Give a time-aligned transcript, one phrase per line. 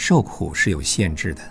[0.00, 1.42] 受苦是有限制的，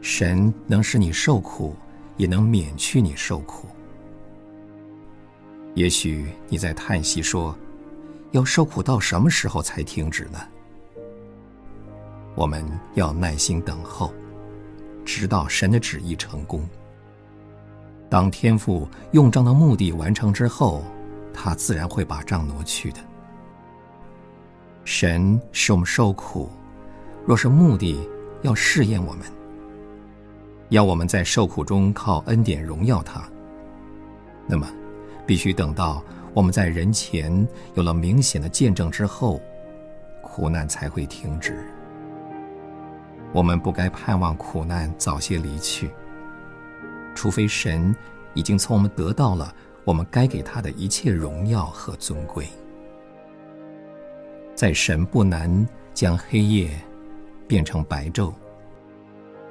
[0.00, 1.74] 神能使你受苦，
[2.16, 3.66] 也能免去你受苦。
[5.74, 7.52] 也许你在叹息说
[8.30, 10.38] ：“要受苦到什么时候才停止呢？”
[12.36, 12.64] 我们
[12.94, 14.14] 要耐心等候，
[15.04, 16.64] 直到神的旨意成功。
[18.08, 20.84] 当天父用杖的目的完成之后，
[21.32, 23.00] 他自然会把杖挪去的。
[24.84, 26.48] 神使我们受苦，
[27.26, 27.98] 若是目的
[28.42, 29.26] 要试验我们，
[30.68, 33.26] 要我们在受苦中靠恩典荣耀他，
[34.46, 34.68] 那么
[35.26, 36.02] 必须等到
[36.34, 39.40] 我们在人前有了明显的见证之后，
[40.22, 41.64] 苦难才会停止。
[43.32, 45.90] 我们不该盼望苦难早些离去，
[47.14, 47.94] 除非神
[48.34, 49.52] 已经从我们得到了
[49.84, 52.46] 我们该给他的一切荣耀和尊贵。
[54.54, 56.70] 在神不难将黑夜
[57.46, 58.32] 变成白昼，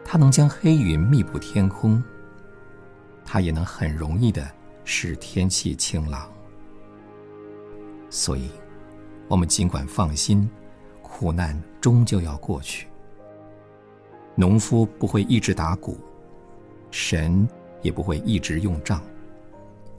[0.04, 2.04] 它能将黑云密布天空，
[3.26, 4.50] 它也能很容易的
[4.84, 6.32] 使天气晴朗。
[8.10, 8.50] 所以，
[9.28, 10.50] 我们尽管放心，
[11.02, 12.88] 苦难终究要过去。
[14.36, 15.98] 农夫不会一直打鼓，
[16.92, 17.48] 神
[17.82, 19.02] 也不会一直用杖，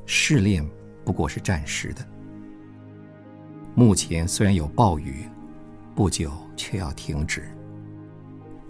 [0.06, 0.64] 试炼
[1.05, 2.05] 不过是暂时的。
[3.75, 5.29] 目前虽然有暴雨，
[5.95, 7.48] 不久却要停止。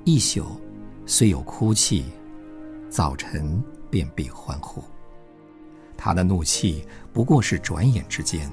[0.04, 0.60] 一宿
[1.06, 2.04] 虽有哭泣，
[2.90, 4.84] 早晨便必欢呼。
[5.96, 8.50] 他的怒气不过是转眼之间，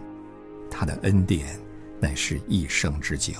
[0.69, 1.59] 他的恩典
[1.99, 3.33] 乃是一生之久。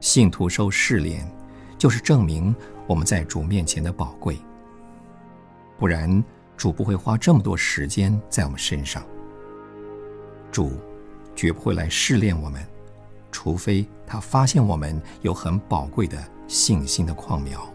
[0.00, 1.28] 信徒受试炼，
[1.76, 2.54] 就是证明
[2.86, 4.38] 我们在主面前的宝贵。
[5.76, 6.22] 不然，
[6.56, 9.04] 主不会花这么多时间在我们身上。
[10.52, 10.70] 主。
[11.36, 12.66] 绝不会来试炼我们，
[13.48, 17.66] 除非他发现我们有很宝贵的信心的矿苗。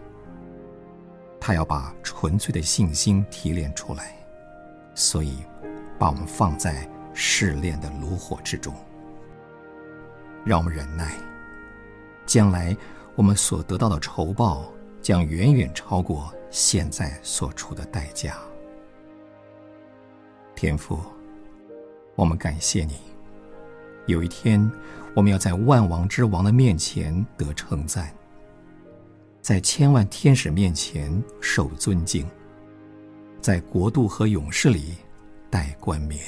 [1.40, 4.14] 他要把纯粹的信心提炼出来，
[4.94, 5.38] 所以
[5.98, 8.72] 把我们放在试炼的炉火之中。
[10.44, 11.12] 让我们忍耐，
[12.24, 12.76] 将来
[13.16, 18.38] 我们所得到的酬报将远远超过现在所出的代价。
[20.54, 21.00] 天父，
[22.14, 23.13] 我们感谢你。
[24.06, 24.70] 有一天，
[25.14, 28.14] 我们要在万王之王的面前得称赞，
[29.40, 32.28] 在千万天使面前受尊敬，
[33.40, 34.96] 在国度和勇士里
[35.48, 36.20] 戴冠冕、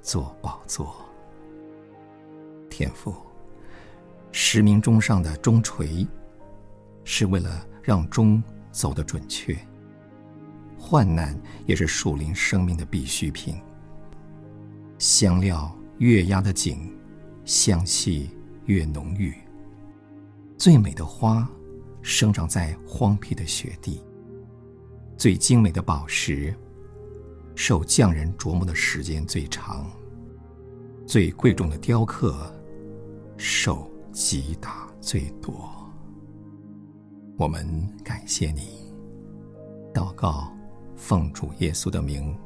[0.00, 0.96] 坐宝座。
[2.68, 3.14] 天父，
[4.32, 6.04] 十名钟上的钟锤，
[7.04, 9.54] 是为了让钟走得准确；
[10.76, 13.54] 患难也是树林生命的必需品。
[14.98, 16.92] 香料越压的紧。
[17.44, 18.30] 香气
[18.66, 19.34] 越浓郁，
[20.56, 21.48] 最美的花
[22.00, 24.00] 生长在荒僻的雪地，
[25.16, 26.54] 最精美的宝石
[27.54, 29.90] 受匠人琢磨的时间最长，
[31.06, 32.52] 最贵重的雕刻
[33.36, 35.70] 受击打最多。
[37.36, 37.66] 我们
[38.04, 38.92] 感谢你，
[39.92, 40.52] 祷告，
[40.94, 42.36] 奉主耶稣的名，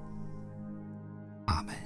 [1.44, 1.85] 阿门。